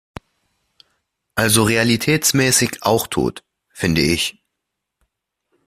Also 1.35 1.61
realitätsmäßig 1.61 2.79
auch 2.81 3.05
tot- 3.05 3.43
finde 3.69 4.01
ich. 4.01 4.41